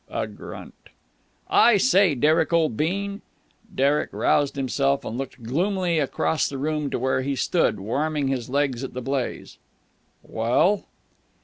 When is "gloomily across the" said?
5.43-6.57